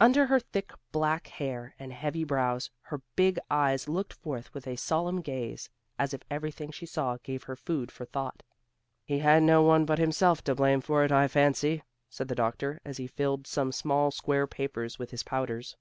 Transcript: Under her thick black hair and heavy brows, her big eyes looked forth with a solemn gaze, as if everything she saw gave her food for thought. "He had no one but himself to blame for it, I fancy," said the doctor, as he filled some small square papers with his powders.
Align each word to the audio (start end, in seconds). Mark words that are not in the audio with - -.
Under 0.00 0.26
her 0.26 0.40
thick 0.40 0.72
black 0.90 1.28
hair 1.28 1.76
and 1.78 1.92
heavy 1.92 2.24
brows, 2.24 2.68
her 2.80 3.02
big 3.14 3.38
eyes 3.48 3.86
looked 3.88 4.12
forth 4.14 4.52
with 4.52 4.66
a 4.66 4.74
solemn 4.74 5.20
gaze, 5.20 5.70
as 5.96 6.12
if 6.12 6.22
everything 6.28 6.72
she 6.72 6.86
saw 6.86 7.18
gave 7.22 7.44
her 7.44 7.54
food 7.54 7.92
for 7.92 8.04
thought. 8.04 8.42
"He 9.04 9.20
had 9.20 9.44
no 9.44 9.62
one 9.62 9.84
but 9.84 10.00
himself 10.00 10.42
to 10.42 10.56
blame 10.56 10.80
for 10.80 11.04
it, 11.04 11.12
I 11.12 11.28
fancy," 11.28 11.84
said 12.08 12.26
the 12.26 12.34
doctor, 12.34 12.80
as 12.84 12.96
he 12.96 13.06
filled 13.06 13.46
some 13.46 13.70
small 13.70 14.10
square 14.10 14.48
papers 14.48 14.98
with 14.98 15.12
his 15.12 15.22
powders. 15.22 15.76